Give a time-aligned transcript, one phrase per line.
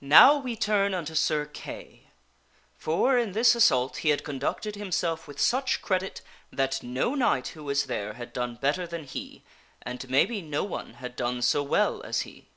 [0.00, 2.06] Now turn we unto Sir Kay;
[2.76, 7.64] for in this assault he had conducted himself with such credit that no knight who
[7.64, 9.42] was there had done better than he,
[9.82, 12.50] and maybe no one had done so well as he.